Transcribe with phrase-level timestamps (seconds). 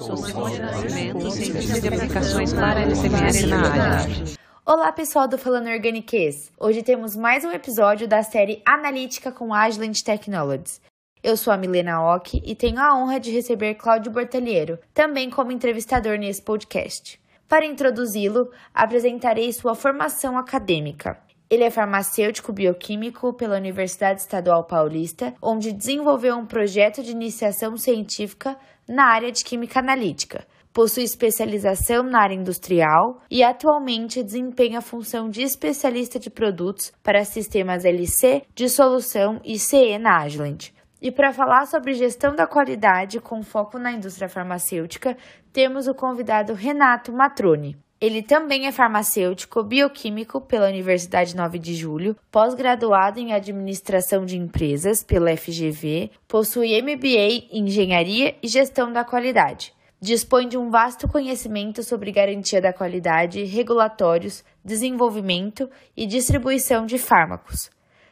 [0.00, 4.24] e aplicações para SMR na área.
[4.64, 6.52] Olá pessoal do Falando Organiques!
[6.56, 10.80] Hoje temos mais um episódio da série Analítica com Agilent Technologies.
[11.20, 15.50] Eu sou a Milena Ock e tenho a honra de receber Cláudio Bortaliero, também como
[15.50, 17.20] entrevistador nesse podcast.
[17.48, 21.18] Para introduzi-lo, apresentarei sua formação acadêmica.
[21.50, 28.56] Ele é farmacêutico bioquímico pela Universidade Estadual Paulista, onde desenvolveu um projeto de iniciação científica
[28.88, 30.46] na área de química analítica.
[30.72, 37.24] Possui especialização na área industrial e atualmente desempenha a função de especialista de produtos para
[37.24, 40.70] sistemas LC, dissolução e CE na Agilent.
[41.00, 45.16] E para falar sobre gestão da qualidade com foco na indústria farmacêutica,
[45.52, 47.76] temos o convidado Renato Matrone.
[48.00, 55.02] Ele também é farmacêutico bioquímico pela Universidade 9 de Julho, pós-graduado em Administração de Empresas
[55.02, 59.74] pela FGV, possui MBA em Engenharia e Gestão da Qualidade.
[60.00, 67.68] Dispõe de um vasto conhecimento sobre garantia da qualidade, regulatórios, desenvolvimento e distribuição de fármacos.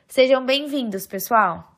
[0.08, 1.76] Sejam bem-vindos, pessoal!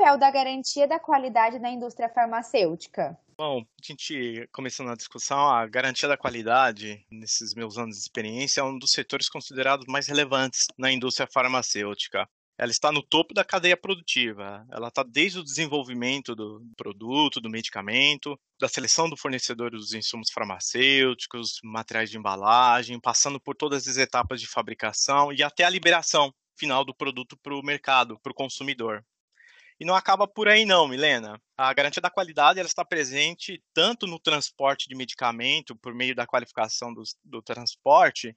[0.00, 3.18] Papel da garantia da qualidade na indústria farmacêutica?
[3.36, 8.62] Bom, a gente começando a discussão, a garantia da qualidade, nesses meus anos de experiência,
[8.62, 12.26] é um dos setores considerados mais relevantes na indústria farmacêutica.
[12.58, 14.66] Ela está no topo da cadeia produtiva.
[14.70, 20.30] Ela está desde o desenvolvimento do produto, do medicamento, da seleção do fornecedor dos insumos
[20.30, 26.32] farmacêuticos, materiais de embalagem, passando por todas as etapas de fabricação e até a liberação
[26.58, 29.02] final do produto para o mercado, para o consumidor.
[29.80, 31.40] E não acaba por aí não, Milena.
[31.56, 36.26] A garantia da qualidade ela está presente tanto no transporte de medicamento, por meio da
[36.26, 38.36] qualificação do, do transporte,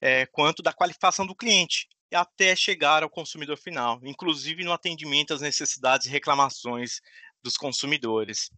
[0.00, 5.40] é, quanto da qualificação do cliente, até chegar ao consumidor final, inclusive no atendimento às
[5.40, 7.00] necessidades e reclamações
[7.42, 8.48] dos consumidores.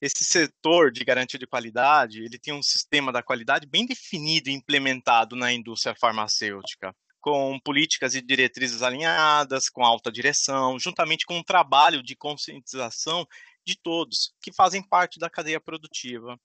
[0.00, 4.52] Esse setor de garantia de qualidade, ele tem um sistema da qualidade bem definido e
[4.52, 11.42] implementado na indústria farmacêutica com políticas e diretrizes alinhadas, com alta direção, juntamente com um
[11.42, 13.24] trabalho de conscientização
[13.64, 16.36] de todos que fazem parte da cadeia produtiva.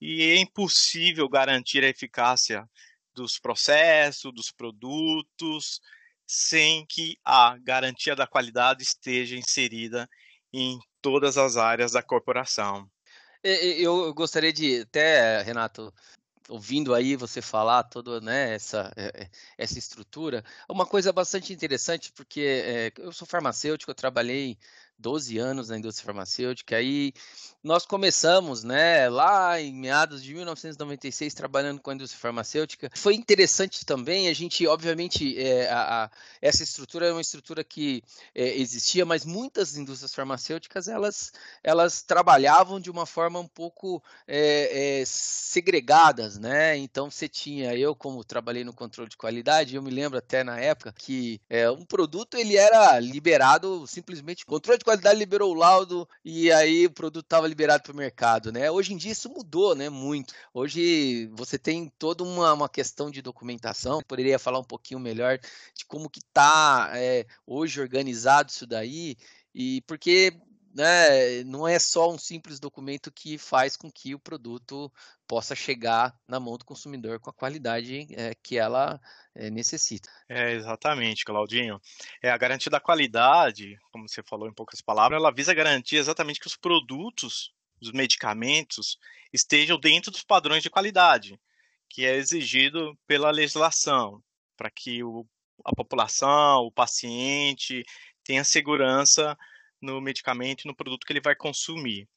[0.00, 2.68] E é impossível garantir a eficácia
[3.14, 5.80] dos processos, dos produtos,
[6.26, 10.08] sem que a garantia da qualidade esteja inserida
[10.52, 12.88] em todas as áreas da corporação.
[13.42, 15.92] Eu gostaria de até, Renato,
[16.48, 22.12] ouvindo aí você falar toda né, essa, é, é, essa estrutura, uma coisa bastante interessante,
[22.12, 24.58] porque é, eu sou farmacêutico, eu trabalhei
[24.98, 26.76] 12 anos na indústria farmacêutica.
[26.76, 27.12] Aí
[27.62, 32.90] nós começamos, né, lá em meados de 1996, trabalhando com a indústria farmacêutica.
[32.94, 36.10] Foi interessante também, a gente, obviamente, é, a, a,
[36.40, 38.02] essa estrutura é uma estrutura que
[38.34, 41.32] é, existia, mas muitas indústrias farmacêuticas, elas,
[41.62, 46.76] elas trabalhavam de uma forma um pouco é, segregadas, né?
[46.76, 50.58] Então, você tinha, eu como trabalhei no controle de qualidade, eu me lembro até na
[50.60, 51.40] época que
[51.76, 56.90] um produto, ele era liberado simplesmente, controle de qualidade liberou o laudo e aí o
[56.90, 58.70] produto estava liberado para o mercado, né?
[58.70, 59.90] Hoje em dia isso mudou, né?
[59.90, 60.32] Muito.
[60.54, 64.00] Hoje você tem toda uma, uma questão de documentação.
[64.08, 69.16] Poderia falar um pouquinho melhor de como que está é, hoje organizado isso daí
[69.54, 70.32] e porque
[70.74, 74.92] né, não é só um simples documento que faz com que o produto
[75.26, 79.00] possa chegar na mão do consumidor com a qualidade é, que ela
[79.34, 80.10] é, necessita.
[80.28, 81.80] É, exatamente, Claudinho.
[82.22, 86.40] É, a garantia da qualidade, como você falou em poucas palavras, ela visa garantir exatamente
[86.40, 88.98] que os produtos, os medicamentos,
[89.32, 91.38] estejam dentro dos padrões de qualidade,
[91.88, 94.22] que é exigido pela legislação,
[94.56, 95.26] para que o,
[95.64, 97.84] a população, o paciente,
[98.24, 99.36] tenha segurança
[99.80, 102.08] no medicamento e no produto que ele vai consumir.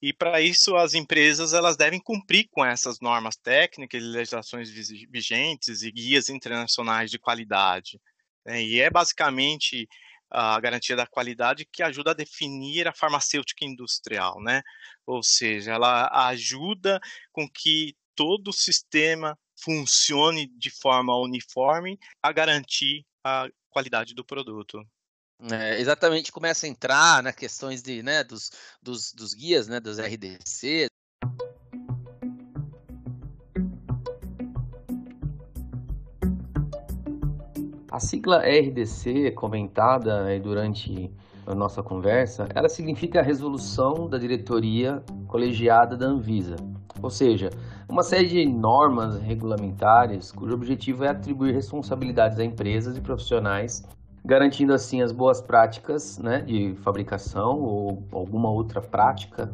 [0.00, 5.92] E para isso as empresas elas devem cumprir com essas normas técnicas, legislações vigentes e
[5.92, 8.00] guias internacionais de qualidade.
[8.44, 8.62] Né?
[8.62, 9.88] E é basicamente
[10.30, 14.62] a garantia da qualidade que ajuda a definir a farmacêutica industrial, né?
[15.06, 17.00] Ou seja, ela ajuda
[17.32, 24.84] com que todo o sistema funcione de forma uniforme a garantir a qualidade do produto.
[25.40, 28.50] É, exatamente, começa a entrar nas questões de, né, dos,
[28.82, 30.88] dos, dos guias, né, dos RDC.
[37.90, 41.10] A sigla RDC, comentada durante
[41.46, 46.56] a nossa conversa, ela significa a resolução da diretoria colegiada da Anvisa.
[47.00, 47.50] Ou seja,
[47.88, 53.84] uma série de normas regulamentares cujo objetivo é atribuir responsabilidades a empresas e profissionais,
[54.28, 59.50] garantindo assim as boas práticas né, de fabricação ou alguma outra prática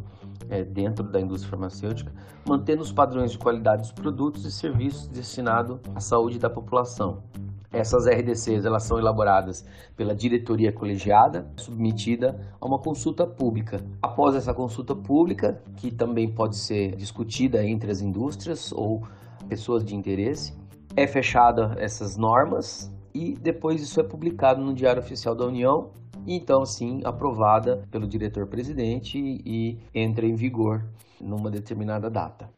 [0.51, 2.13] é, dentro da indústria farmacêutica,
[2.45, 7.23] mantendo os padrões de qualidade dos produtos e serviços destinados à saúde da população.
[7.71, 9.65] Essas RDCs elas são elaboradas
[9.97, 13.81] pela diretoria colegiada, submetida a uma consulta pública.
[14.03, 19.05] Após essa consulta pública, que também pode ser discutida entre as indústrias ou
[19.49, 20.53] pessoas de interesse,
[20.97, 25.91] é fechada essas normas e depois isso é publicado no Diário Oficial da União
[26.27, 30.85] e então sim aprovada pelo diretor-presidente e entra em vigor
[31.21, 32.51] numa determinada data.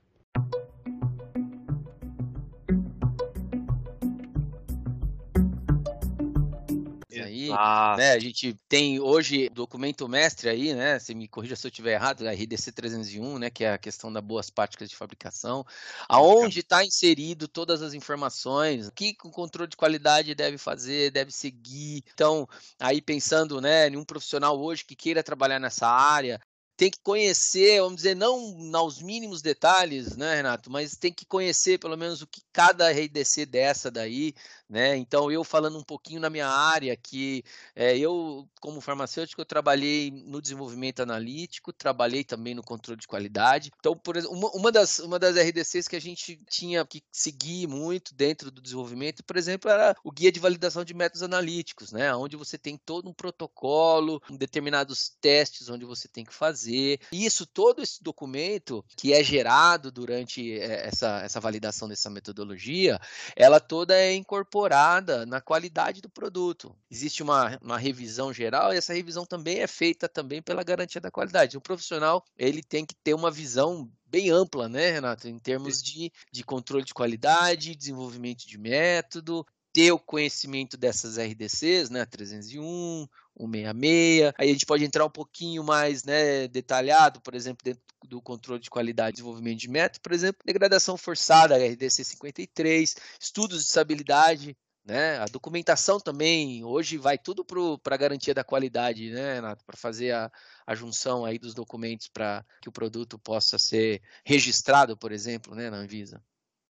[7.96, 8.12] Né?
[8.12, 10.98] A gente tem hoje documento mestre aí, né?
[10.98, 13.50] Você me corrija se eu estiver errado, a RDC 301, né?
[13.50, 15.64] Que é a questão das boas práticas de fabricação,
[16.08, 21.32] aonde está inserido todas as informações, o que o controle de qualidade deve fazer, deve
[21.32, 22.02] seguir.
[22.12, 22.48] Então,
[22.78, 26.40] aí pensando, né, em um profissional hoje que queira trabalhar nessa área,
[26.76, 31.78] tem que conhecer, vamos dizer, não aos mínimos detalhes, né, Renato, mas tem que conhecer
[31.78, 34.34] pelo menos o que cada RDC dessa daí,
[34.68, 34.96] né?
[34.96, 40.10] Então eu falando um pouquinho na minha área, que é, eu como farmacêutico eu trabalhei
[40.10, 43.70] no desenvolvimento analítico, trabalhei também no controle de qualidade.
[43.78, 47.68] Então, por exemplo, uma, uma das uma das RDCs que a gente tinha que seguir
[47.68, 52.14] muito dentro do desenvolvimento, por exemplo, era o guia de validação de métodos analíticos, né?
[52.14, 56.98] Onde você tem todo um protocolo, determinados testes onde você tem que fazer.
[57.12, 62.98] Isso, todo esse documento que é gerado durante eh, essa, essa validação dessa metodologia,
[63.36, 66.74] ela toda é incorporada incorporada na qualidade do produto.
[66.90, 71.10] Existe uma, uma revisão geral e essa revisão também é feita também pela garantia da
[71.10, 71.56] qualidade.
[71.56, 76.10] O profissional ele tem que ter uma visão bem ampla, né, Renato, em termos de,
[76.32, 83.06] de controle de qualidade, desenvolvimento de método, ter o conhecimento dessas RDCs, né, 301,
[83.38, 84.32] 166.
[84.38, 88.60] Aí a gente pode entrar um pouquinho mais, né, detalhado, por exemplo, dentro do controle
[88.60, 94.56] de qualidade e desenvolvimento de método, por exemplo, degradação forçada, RDC 53, estudos de estabilidade,
[94.84, 95.18] né?
[95.18, 99.64] A documentação também, hoje vai tudo para a garantia da qualidade, né, Renato?
[99.64, 100.30] Para fazer a,
[100.64, 105.68] a junção aí dos documentos para que o produto possa ser registrado, por exemplo, né,
[105.68, 106.22] na Anvisa.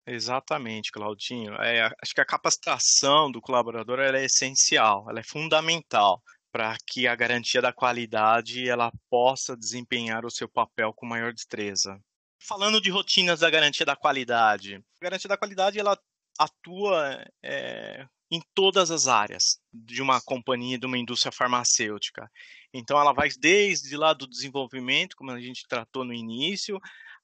[0.06, 1.54] Exatamente, Claudinho.
[1.54, 7.16] É, acho que a capacitação do colaborador é essencial, ela é fundamental para que a
[7.16, 11.98] garantia da qualidade ela possa desempenhar o seu papel com maior destreza.
[12.38, 15.98] Falando de rotinas da garantia da qualidade, a garantia da qualidade ela
[16.38, 22.30] atua é, em todas as áreas de uma companhia, de uma indústria farmacêutica.
[22.72, 26.78] Então ela vai desde lá do desenvolvimento, como a gente tratou no início,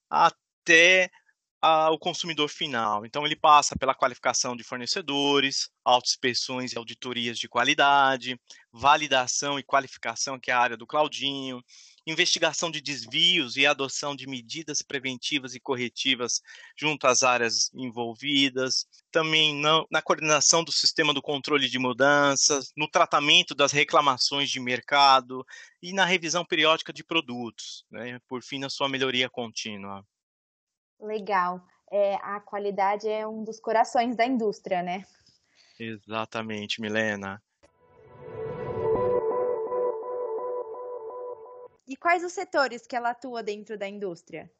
[0.09, 1.11] até
[1.61, 3.05] ao consumidor final.
[3.05, 8.39] Então, ele passa pela qualificação de fornecedores, autoinspeções e auditorias de qualidade,
[8.73, 11.63] validação e qualificação, que é a área do Claudinho,
[12.07, 16.41] investigação de desvios e adoção de medidas preventivas e corretivas
[16.77, 23.55] junto às áreas envolvidas, também na coordenação do sistema do controle de mudanças, no tratamento
[23.55, 25.45] das reclamações de mercado
[25.83, 28.21] e na revisão periódica de produtos, né?
[28.29, 30.05] por fim, na sua melhoria contínua.
[31.01, 31.65] Legal.
[31.91, 35.05] É, a qualidade é um dos corações da indústria, né?
[35.79, 37.43] Exatamente, Milena.
[41.87, 44.51] E quais os setores que ela atua dentro da indústria?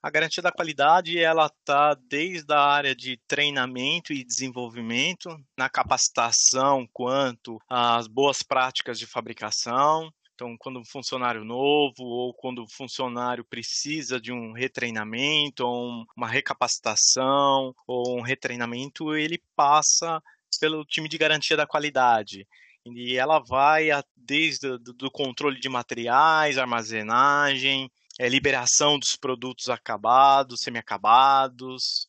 [0.00, 6.88] A garantia da qualidade ela está desde a área de treinamento e desenvolvimento, na capacitação
[6.92, 13.44] quanto às boas práticas de fabricação, então, quando um funcionário novo ou quando o funcionário
[13.44, 20.20] precisa de um retreinamento, ou uma recapacitação ou um retreinamento, ele passa
[20.60, 22.44] pelo time de garantia da qualidade.
[22.84, 32.08] E ela vai desde o controle de materiais, armazenagem, é, liberação dos produtos acabados, semi-acabados,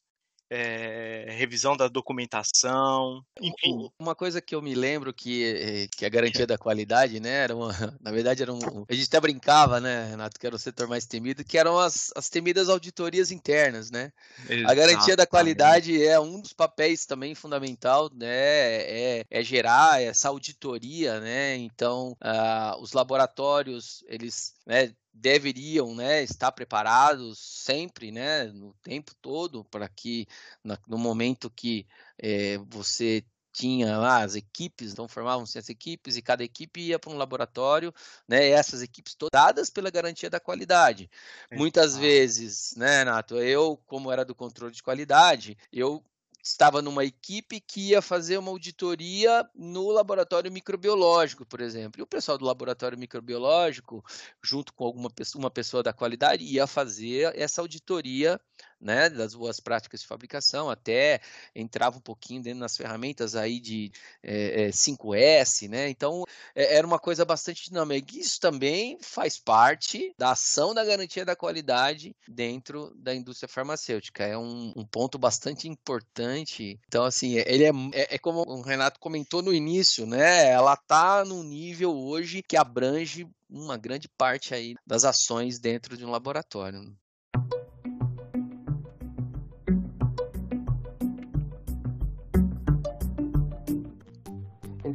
[0.49, 3.89] é, revisão da documentação, enfim.
[3.97, 7.55] Uma coisa que eu me lembro que, eh, que a garantia da qualidade, né, era
[7.55, 7.69] uma,
[8.01, 11.05] na verdade era um, a gente até brincava, né, Renato, que era o setor mais
[11.05, 14.11] temido, que eram as, as temidas auditorias internas, né?
[14.41, 14.71] Exatamente.
[14.71, 20.29] A garantia da qualidade é um dos papéis também fundamental, né, é, é gerar essa
[20.29, 28.73] auditoria, né, então uh, os laboratórios, eles, né, deveriam né, estar preparados sempre, né, no
[28.81, 30.27] tempo todo, para que
[30.63, 31.85] na, no momento que
[32.17, 37.11] é, você tinha lá as equipes, então formavam-se as equipes e cada equipe ia para
[37.11, 37.93] um laboratório,
[38.27, 38.49] né?
[38.49, 41.07] Essas equipes todas pela garantia da qualidade.
[41.51, 41.55] É.
[41.55, 46.03] Muitas vezes, né, Nato, eu, como era do controle de qualidade, eu
[46.43, 52.01] estava numa equipe que ia fazer uma auditoria no laboratório microbiológico, por exemplo.
[52.01, 54.03] E o pessoal do laboratório microbiológico,
[54.43, 58.41] junto com alguma pessoa, uma pessoa da qualidade, ia fazer essa auditoria
[58.83, 61.21] né, das boas práticas de fabricação, até
[61.55, 65.89] entrava um pouquinho dentro das ferramentas aí de é, é, 5S, né?
[65.89, 68.17] Então é, era uma coisa bastante dinâmica.
[68.17, 74.23] Isso também faz parte da ação da garantia da qualidade dentro da indústria farmacêutica.
[74.23, 76.79] É um, um ponto bastante importante.
[76.87, 80.49] Então, assim, ele é, é, é, como o Renato comentou no início, né?
[80.49, 86.03] Ela está num nível hoje que abrange uma grande parte aí das ações dentro de
[86.03, 86.95] um laboratório.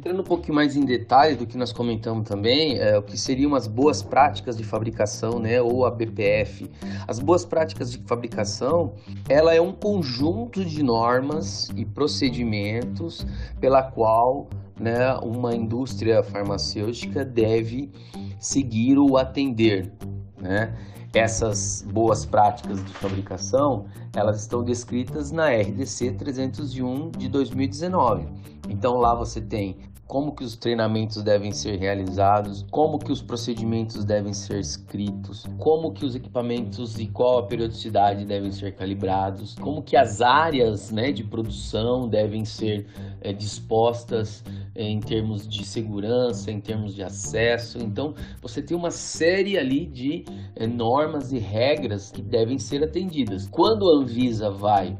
[0.09, 3.53] Entrando um pouquinho mais em detalhe do que nós comentamos também, é, o que seriam
[3.53, 6.67] as boas práticas de fabricação, né, ou a BPF.
[7.07, 8.95] As boas práticas de fabricação,
[9.29, 13.23] ela é um conjunto de normas e procedimentos
[13.59, 14.49] pela qual
[14.79, 17.91] né, uma indústria farmacêutica deve
[18.39, 19.93] seguir ou atender,
[20.41, 20.75] né?
[21.13, 23.85] Essas boas práticas de fabricação,
[24.15, 28.27] elas estão descritas na RDC 301 de 2019.
[28.69, 29.77] Então lá você tem
[30.09, 35.93] como que os treinamentos devem ser realizados, como que os procedimentos devem ser escritos, como
[35.93, 41.11] que os equipamentos e qual a periodicidade devem ser calibrados, como que as áreas né,
[41.11, 42.87] de produção devem ser
[43.21, 47.77] é, dispostas é, em termos de segurança, em termos de acesso.
[47.77, 50.25] Então você tem uma série ali de
[50.55, 53.47] é, normas e regras que devem ser atendidas.
[53.47, 54.97] Quando a Anvisa vai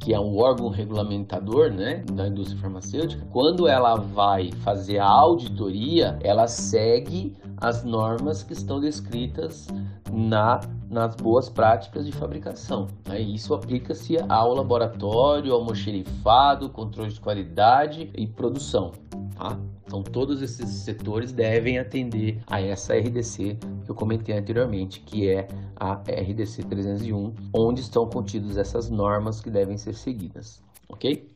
[0.00, 6.18] que é um órgão regulamentador né, da indústria farmacêutica, quando ela vai fazer a auditoria,
[6.22, 9.68] ela segue as normas que estão descritas
[10.10, 12.88] na, nas boas práticas de fabricação.
[13.06, 13.20] Né?
[13.20, 18.92] Isso aplica-se ao laboratório, ao almoxerifado, controle de qualidade e produção.
[19.36, 19.56] Tá?
[19.86, 25.48] Então, todos esses setores devem atender a essa RDC que eu comentei anteriormente, que é
[25.76, 31.29] a RDC 301, onde estão contidas essas normas que devem ser seguidas, ok?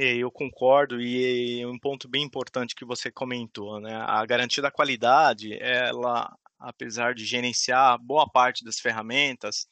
[0.00, 3.96] Eu concordo e um ponto bem importante que você comentou, né?
[3.96, 9.66] A garantia da qualidade, ela, apesar de gerenciar boa parte das ferramentas,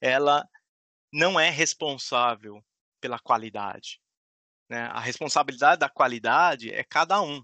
[0.00, 0.44] ela
[1.12, 2.60] não é responsável
[3.00, 4.00] pela qualidade.
[4.68, 4.82] Né?
[4.86, 7.40] A responsabilidade da qualidade é cada um,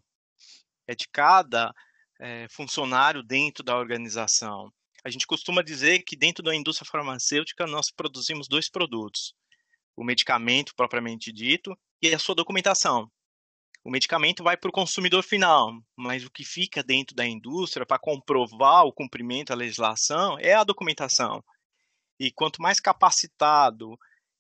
[0.89, 1.73] é de cada
[2.19, 4.73] é, funcionário dentro da organização.
[5.05, 9.33] A gente costuma dizer que dentro da indústria farmacêutica nós produzimos dois produtos:
[9.95, 13.11] o medicamento propriamente dito e a sua documentação.
[13.85, 18.01] O medicamento vai para o consumidor final, mas o que fica dentro da indústria para
[18.01, 21.43] comprovar o cumprimento da legislação é a documentação.
[22.19, 23.97] E quanto mais capacitado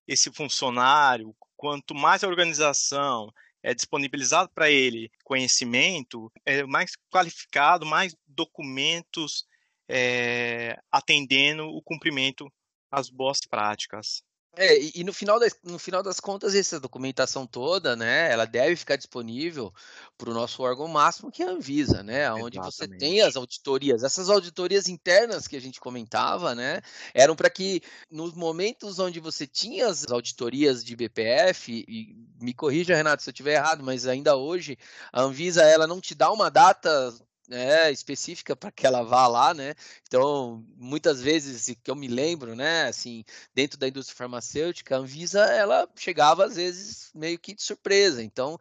[0.06, 3.32] esse funcionário, quanto mais a organização
[3.62, 9.44] é disponibilizado para ele conhecimento, é mais qualificado, mais documentos
[9.88, 12.52] é, atendendo o cumprimento
[12.90, 14.22] às boas práticas.
[14.58, 18.74] É, e, no final, das, no final das contas, essa documentação toda, né, ela deve
[18.74, 19.70] ficar disponível
[20.16, 24.02] para o nosso órgão máximo, que é a Anvisa, né, onde você tem as auditorias.
[24.02, 26.80] Essas auditorias internas que a gente comentava, né,
[27.12, 32.96] eram para que nos momentos onde você tinha as auditorias de BPF, e me corrija,
[32.96, 34.78] Renato, se eu estiver errado, mas ainda hoje
[35.12, 37.14] a Anvisa ela não te dá uma data
[37.48, 39.74] né, específica para que ela vá lá, né?
[40.06, 43.24] Então, muitas vezes que eu me lembro, né, assim,
[43.54, 48.22] dentro da indústria farmacêutica, a Anvisa ela chegava às vezes meio que de surpresa.
[48.22, 48.58] Então,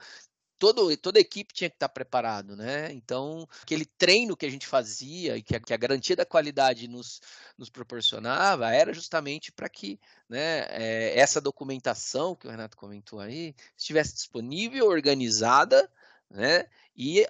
[0.57, 2.91] todo, toda a equipe tinha que estar preparado, né?
[2.91, 6.87] Então, aquele treino que a gente fazia e que a, que a garantia da qualidade
[6.87, 7.21] nos,
[7.57, 9.99] nos proporcionava era justamente para que
[10.29, 15.89] né, é, essa documentação que o Renato comentou aí estivesse disponível, organizada,
[16.29, 16.67] né?
[16.95, 17.27] E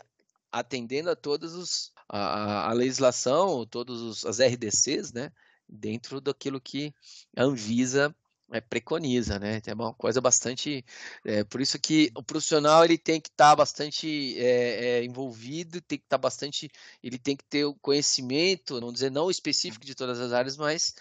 [0.60, 5.32] atendendo a todos os a, a legislação, todas as RDCs, né,
[5.68, 6.94] dentro daquilo que
[7.36, 8.16] a Anvisa
[8.52, 9.60] é, preconiza, né?
[9.66, 10.86] É uma coisa bastante,
[11.26, 15.98] é, por isso que o profissional ele tem que estar tá bastante é, envolvido, tem
[15.98, 16.70] que estar tá bastante,
[17.04, 20.94] ele tem que ter o conhecimento, não dizer não específico de todas as áreas, mas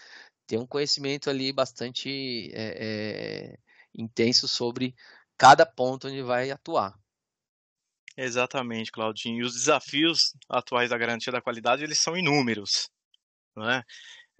[0.47, 2.51] ter um conhecimento ali bastante
[3.97, 4.95] intenso sobre
[5.37, 6.97] cada ponto onde vai atuar.
[8.17, 9.39] Exatamente, Claudinho.
[9.39, 12.89] E os desafios atuais da garantia da qualidade, eles são inúmeros.
[13.55, 13.83] Né?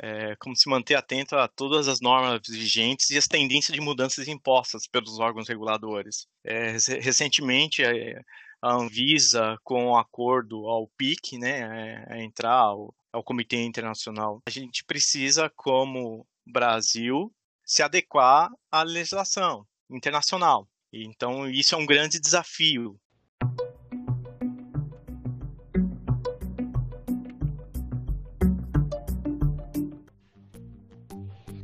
[0.02, 4.28] é, como se manter atento a todas as normas vigentes e as tendências de mudanças
[4.28, 6.28] impostas pelos órgãos reguladores.
[6.44, 8.22] É, recentemente, é,
[8.62, 14.50] a Anvisa, com o acordo ao PIC, né, a entrar ao, ao Comitê Internacional, a
[14.50, 17.32] gente precisa, como Brasil,
[17.64, 20.68] se adequar à legislação internacional.
[20.92, 23.00] Então, isso é um grande desafio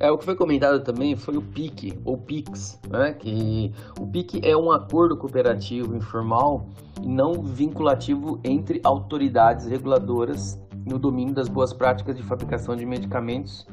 [0.01, 3.13] É, o que foi comentado também foi o PIC, ou PIX, né?
[3.13, 6.65] Que o PIC é um acordo cooperativo informal
[7.03, 13.67] e não vinculativo entre autoridades reguladoras no domínio das boas práticas de fabricação de medicamentos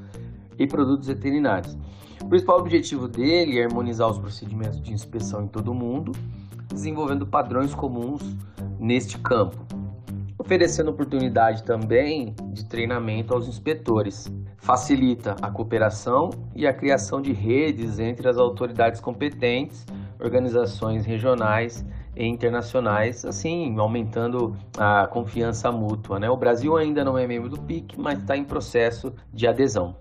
[0.59, 1.79] e produtos veterinários.
[2.23, 6.13] O principal objetivo dele é harmonizar os procedimentos de inspeção em todo o mundo,
[6.69, 8.21] desenvolvendo padrões comuns
[8.79, 9.57] neste campo,
[10.37, 17.99] oferecendo oportunidade também de treinamento aos inspetores facilita a cooperação e a criação de redes
[17.99, 19.87] entre as autoridades competentes,
[20.21, 26.19] organizações regionais e internacionais, assim aumentando a confiança mútua.
[26.19, 26.29] Né?
[26.29, 29.97] O Brasil ainda não é membro do PIC, mas está em processo de adesão.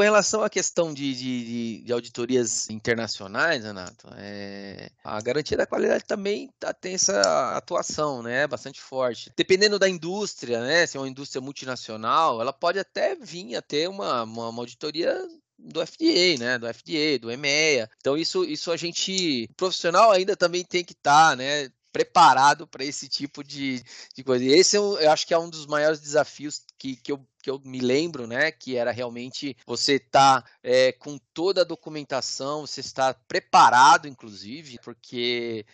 [0.00, 6.04] Com relação à questão de, de, de auditorias internacionais, Renato, é, a garantia da qualidade
[6.04, 7.20] também tá, tem essa
[7.54, 9.30] atuação, né, bastante forte.
[9.36, 13.90] Dependendo da indústria, né, se é uma indústria multinacional, ela pode até vir a ter
[13.90, 15.14] uma, uma, uma auditoria
[15.58, 17.86] do FDA, né, do FDA, do EMEA.
[17.98, 22.84] Então isso, isso a gente, profissional ainda também tem que estar, tá, né, preparado para
[22.84, 23.82] esse tipo de,
[24.14, 24.44] de coisa.
[24.44, 27.50] E esse eu, eu, acho que é um dos maiores desafios que, que, eu, que
[27.50, 28.50] eu me lembro, né?
[28.50, 34.78] Que era realmente você estar tá, é, com toda a documentação, você estar preparado, inclusive,
[34.82, 35.64] porque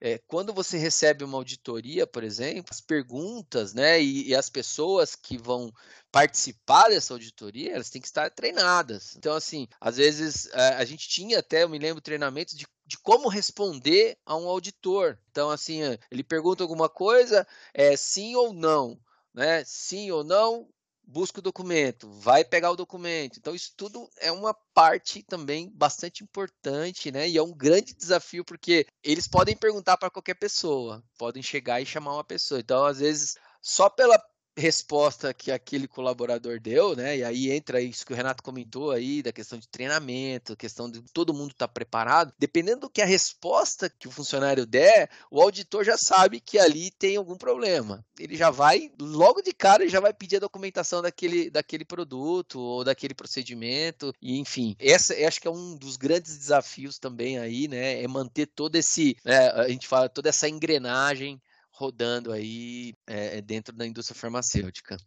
[0.00, 5.14] é, quando você recebe uma auditoria, por exemplo, as perguntas, né, e, e, as pessoas
[5.14, 5.70] que vão
[6.10, 9.14] participar dessa auditoria, elas têm que estar treinadas.
[9.16, 12.66] Então, assim, às vezes a, é, a gente tinha até, eu me lembro, treinamentos de,
[12.90, 15.16] de como responder a um auditor.
[15.30, 15.78] Então, assim,
[16.10, 18.98] ele pergunta alguma coisa, é sim ou não,
[19.32, 19.62] né?
[19.64, 20.68] Sim ou não,
[21.04, 23.38] busca o documento, vai pegar o documento.
[23.38, 27.28] Então, isso tudo é uma parte também bastante importante, né?
[27.28, 31.86] E é um grande desafio, porque eles podem perguntar para qualquer pessoa, podem chegar e
[31.86, 32.58] chamar uma pessoa.
[32.58, 34.20] Então, às vezes, só pela
[34.56, 37.18] resposta que aquele colaborador deu, né?
[37.18, 41.00] E aí entra isso que o Renato comentou aí, da questão de treinamento, questão de
[41.12, 42.32] todo mundo estar tá preparado.
[42.38, 46.90] Dependendo do que a resposta que o funcionário der, o auditor já sabe que ali
[46.90, 48.04] tem algum problema.
[48.18, 52.60] Ele já vai, logo de cara, ele já vai pedir a documentação daquele, daquele produto
[52.60, 54.12] ou daquele procedimento.
[54.20, 58.02] E enfim, essa acho que é um dos grandes desafios também aí, né?
[58.02, 61.40] É manter todo esse, né, a gente fala, toda essa engrenagem
[61.80, 64.98] rodando aí é, dentro da indústria farmacêutica.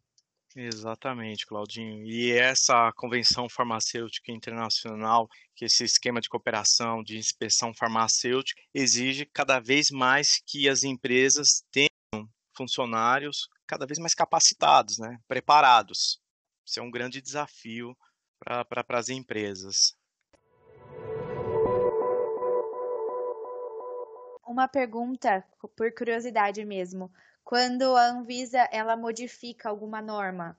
[0.56, 2.04] Exatamente, Claudinho.
[2.04, 9.60] E essa convenção farmacêutica internacional, que esse esquema de cooperação, de inspeção farmacêutica, exige cada
[9.60, 15.20] vez mais que as empresas tenham funcionários cada vez mais capacitados, né?
[15.28, 16.20] preparados.
[16.66, 17.96] Isso é um grande desafio
[18.40, 19.96] para as empresas.
[24.46, 25.44] Uma pergunta
[25.76, 27.12] por curiosidade mesmo.
[27.44, 30.58] Quando a Anvisa ela modifica alguma norma,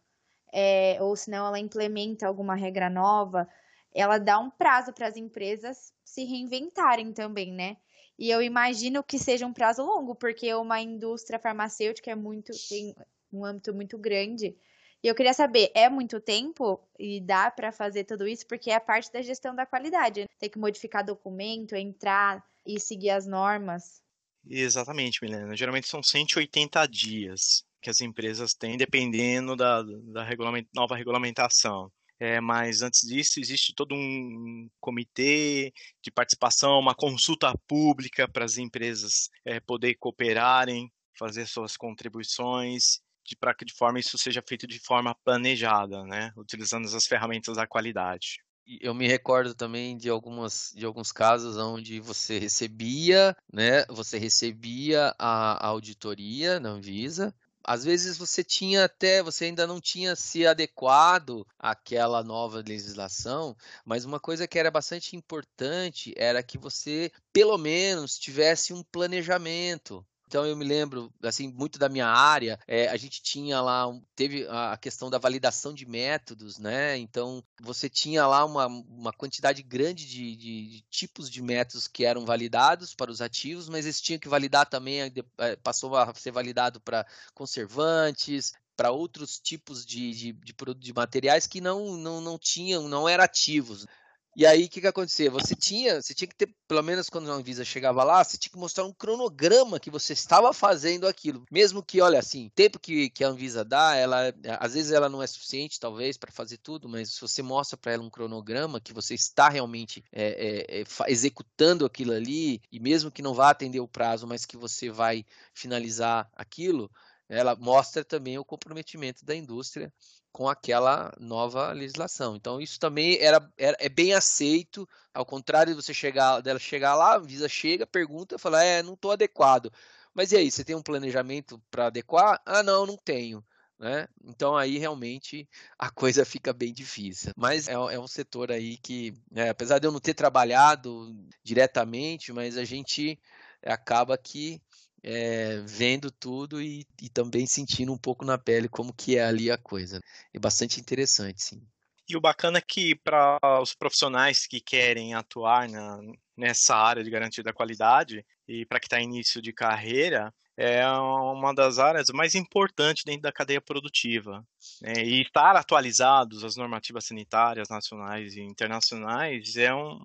[0.53, 3.49] é, ou se não ela implementa alguma regra nova,
[3.93, 7.77] ela dá um prazo para as empresas se reinventarem também, né?
[8.19, 12.95] E eu imagino que seja um prazo longo, porque uma indústria farmacêutica é muito tem
[13.33, 14.57] um âmbito muito grande.
[15.05, 18.81] E eu queria saber, é muito tempo e dá para fazer tudo isso porque é
[18.81, 20.23] parte da gestão da qualidade.
[20.23, 20.27] Né?
[20.39, 24.01] Tem que modificar documento, entrar e seguir as normas.
[24.49, 25.55] Exatamente, Milena.
[25.55, 30.27] Geralmente são 180 dias que as empresas têm, dependendo da, da
[30.75, 31.93] nova regulamentação.
[32.19, 35.71] É, mas antes disso, existe todo um comitê
[36.03, 43.01] de participação, uma consulta pública para as empresas é, poderem cooperarem, fazer suas contribuições,
[43.37, 47.67] para que de forma isso seja feito de forma planejada, né, utilizando as ferramentas da
[47.67, 48.45] qualidade
[48.81, 53.85] eu me recordo também de algumas de alguns casos onde você recebia, né?
[53.87, 57.35] Você recebia a, a auditoria na Anvisa.
[57.67, 63.57] Às vezes você tinha até, você ainda não tinha se adequado àquela nova legislação,
[63.87, 70.07] mas uma coisa que era bastante importante era que você, pelo menos, tivesse um planejamento
[70.27, 74.47] Então eu me lembro, assim, muito da minha área, é, a gente tinha lá, teve
[74.49, 76.97] a questão da validação de métodos, né?
[76.97, 82.05] Então você tinha lá uma, uma quantidade grande de, de, de tipos de métodos que
[82.05, 86.33] eram validados para os ativos, mas eles tinham que validar também, é, passou a ser
[86.33, 92.39] validado para conservantes, para outros tipos de, de, de, de, materiais que não, não, não
[92.39, 93.87] tinham, não eram ativos.
[94.37, 95.31] E aí, o que, que acontecia?
[95.31, 98.51] Você tinha, você tinha que ter, pelo menos quando a Anvisa chegava lá, você tinha
[98.51, 101.45] que mostrar um cronograma que você estava fazendo aquilo.
[101.51, 105.09] Mesmo que, olha, assim, o tempo que, que a Anvisa dá, ela, às vezes ela
[105.09, 108.81] não é suficiente, talvez, para fazer tudo, mas se você mostra para ela um cronograma
[108.81, 113.51] que você está realmente é, é, é, executando aquilo ali, e mesmo que não vá
[113.51, 116.91] atender o prazo, mas que você vai finalizar aquilo,
[117.29, 119.93] ela mostra também o comprometimento da indústria
[120.33, 122.37] com aquela nova legislação.
[122.37, 126.95] Então isso também era, era é bem aceito, ao contrário de você chegar dela chegar
[126.97, 129.73] lá, a Visa chega, pergunta, fala: "É, não estou adequado".
[130.13, 132.41] Mas e aí, você tem um planejamento para adequar?
[132.47, 133.45] Ah, não, não tenho.
[133.79, 134.07] Né?
[134.25, 137.33] Então aí realmente a coisa fica bem difícil.
[137.37, 142.33] Mas é, é um setor aí que, né, apesar de eu não ter trabalhado diretamente,
[142.33, 143.19] mas a gente
[143.65, 144.61] acaba que
[145.05, 149.51] é, vendo tudo e, e, também sentindo um pouco na pele como que é ali
[149.51, 150.01] a coisa.
[150.33, 151.63] É bastante interessante, sim.
[152.09, 156.01] E o bacana é que para os profissionais que querem atuar na,
[156.35, 161.53] nessa área de garantia da qualidade e para que está início de carreira, é uma
[161.53, 164.47] das áreas mais importantes dentro da cadeia produtiva.
[164.81, 165.03] Né?
[165.05, 170.01] E estar atualizados às normativas sanitárias nacionais e internacionais é um,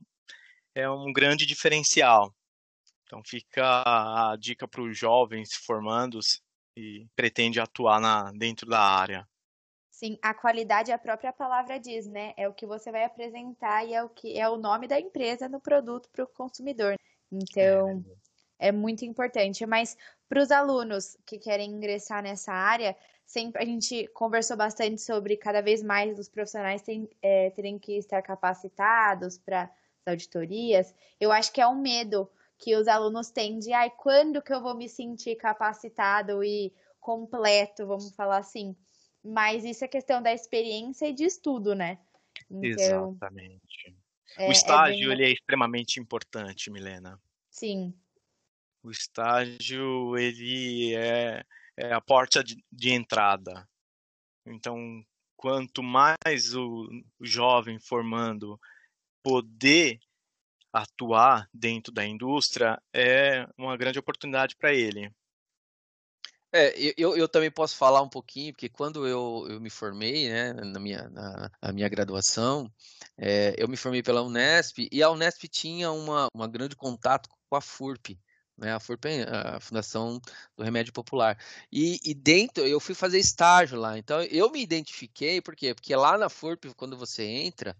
[0.75, 2.33] é um grande diferencial.
[3.09, 6.43] Então fica a dica para os jovens formandos
[6.77, 9.27] e pretende atuar na, dentro da área.
[9.89, 12.35] Sim, a qualidade a própria palavra diz, né?
[12.37, 15.49] É o que você vai apresentar e é o que é o nome da empresa
[15.49, 16.97] no produto para o consumidor.
[17.31, 18.05] Então
[18.59, 18.67] é.
[18.67, 19.65] é muito importante.
[19.65, 19.97] Mas
[20.29, 22.95] para os alunos que querem ingressar nessa área,
[23.25, 27.97] sempre a gente conversou bastante sobre cada vez mais os profissionais tem, é, terem que
[27.97, 30.93] estar capacitados para as auditorias.
[31.19, 34.61] Eu acho que é um medo que os alunos têm de, ai, quando que eu
[34.61, 38.75] vou me sentir capacitado e completo, vamos falar assim.
[39.23, 41.99] Mas isso é questão da experiência e de estudo, né?
[42.49, 43.97] Então, Exatamente.
[44.37, 45.23] É, o é estágio, é bem...
[45.23, 47.19] ele é extremamente importante, Milena.
[47.49, 47.93] Sim.
[48.83, 51.43] O estágio, ele é,
[51.77, 53.67] é a porta de, de entrada.
[54.45, 54.77] Então,
[55.35, 56.87] quanto mais o,
[57.19, 58.59] o jovem formando
[59.23, 59.99] poder
[60.73, 65.11] atuar dentro da indústria é uma grande oportunidade para ele.
[66.51, 70.53] É, eu, eu também posso falar um pouquinho, porque quando eu, eu me formei, né,
[70.53, 72.71] na minha, na, na minha graduação,
[73.15, 77.55] é, eu me formei pela Unesp, e a Unesp tinha uma, uma grande contato com
[77.55, 78.19] a FURP,
[78.57, 80.19] né, a FURP é a Fundação
[80.57, 81.37] do Remédio Popular.
[81.71, 85.75] E, e, dentro, eu fui fazer estágio lá, então eu me identifiquei, por quê?
[85.75, 87.77] Porque lá na FURP, quando você entra,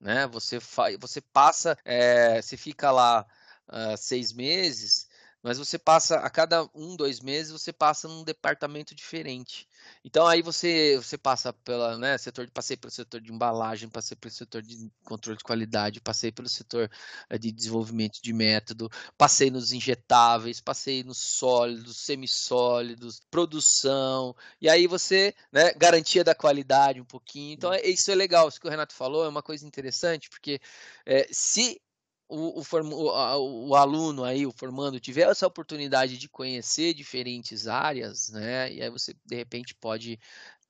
[0.00, 0.26] né?
[0.28, 0.58] Você,
[0.98, 3.26] você passa, é, você fica lá
[3.68, 5.08] uh, seis meses,
[5.42, 9.66] mas você passa a cada um, dois meses você passa num departamento diferente.
[10.04, 14.16] Então aí você você passa pela né, setor de passei pelo setor de embalagem, passei
[14.16, 16.90] pelo setor de controle de qualidade, passei pelo setor
[17.28, 24.36] eh, de desenvolvimento de método, passei nos injetáveis, passei nos sólidos, semissólidos, produção.
[24.60, 27.54] E aí você, né, garantia da qualidade um pouquinho.
[27.54, 30.60] Então é, isso é legal, isso que o Renato falou é uma coisa interessante, porque
[31.06, 31.80] é, se
[32.30, 38.72] o, o, o, aluno aí, o formando, tiver essa oportunidade de conhecer diferentes áreas, né?
[38.72, 40.18] E aí você, de repente, pode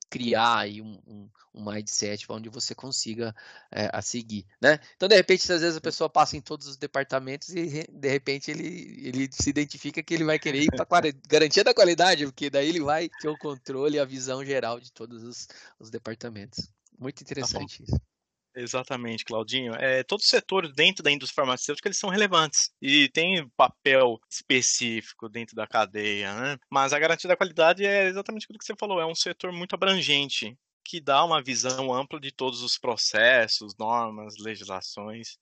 [0.09, 3.33] criar aí um, um, um mindset onde você consiga
[3.71, 4.79] é, a seguir, né?
[4.95, 8.49] Então, de repente, às vezes a pessoa passa em todos os departamentos e, de repente,
[8.49, 12.67] ele, ele se identifica que ele vai querer ir para garantia da qualidade, porque daí
[12.67, 15.47] ele vai ter o controle e a visão geral de todos os,
[15.79, 16.69] os departamentos.
[16.99, 18.10] Muito tá interessante tá isso.
[18.55, 19.73] Exatamente, Claudinho.
[19.75, 25.29] É, todos os setores dentro da indústria farmacêutica eles são relevantes e tem papel específico
[25.29, 26.57] dentro da cadeia, né?
[26.69, 29.73] Mas a garantia da qualidade é exatamente aquilo que você falou, é um setor muito
[29.73, 35.37] abrangente que dá uma visão ampla de todos os processos, normas, legislações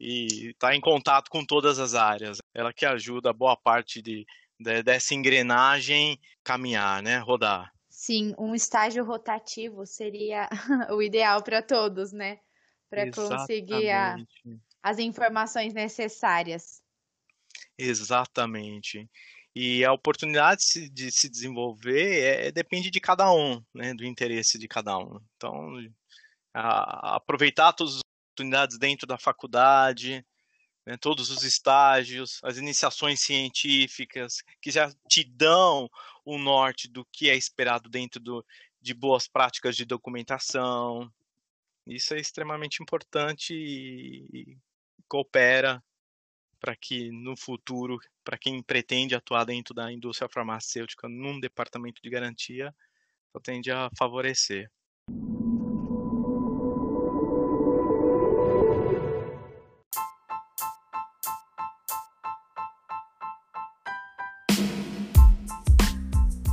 [0.00, 2.38] e está em contato com todas as áreas.
[2.54, 4.26] Ela que ajuda boa parte de,
[4.58, 7.70] de dessa engrenagem caminhar, né, rodar.
[8.00, 10.48] Sim, um estágio rotativo seria
[10.90, 12.40] o ideal para todos, né?
[12.88, 14.16] Para conseguir a,
[14.82, 16.80] as informações necessárias.
[17.76, 19.06] Exatamente.
[19.54, 23.92] E a oportunidade de se desenvolver é, é, depende de cada um, né?
[23.92, 25.20] Do interesse de cada um.
[25.36, 25.76] Então,
[26.54, 28.00] a, aproveitar todas as
[28.32, 30.24] oportunidades dentro da faculdade,
[30.90, 35.88] né, todos os estágios, as iniciações científicas, que já te dão
[36.24, 38.44] o norte do que é esperado dentro do,
[38.80, 41.08] de boas práticas de documentação.
[41.86, 44.58] Isso é extremamente importante e, e
[45.06, 45.80] coopera
[46.58, 52.10] para que no futuro, para quem pretende atuar dentro da indústria farmacêutica num departamento de
[52.10, 52.74] garantia,
[53.32, 54.68] só tende a favorecer.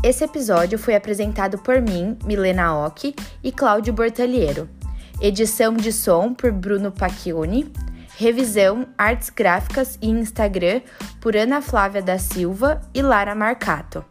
[0.07, 4.69] Esse episódio foi apresentado por mim, Milena Ock e Cláudio Bortaliero.
[5.19, 7.69] Edição de som por Bruno Pacchioni.
[8.15, 10.79] Revisão, artes gráficas e Instagram
[11.19, 14.05] por Ana Flávia da Silva e Lara Marcato.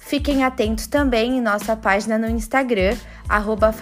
[0.00, 2.96] Fiquem atentos também em nossa página no Instagram,
[3.28, 3.72] arroba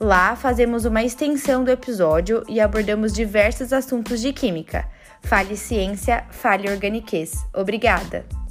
[0.00, 4.88] Lá fazemos uma extensão do episódio e abordamos diversos assuntos de química.
[5.20, 7.44] Fale ciência, fale organiquez.
[7.52, 8.47] Obrigada!